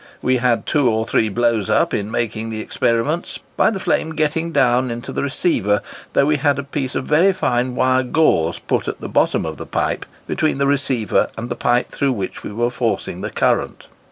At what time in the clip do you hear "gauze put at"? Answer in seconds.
8.01-8.99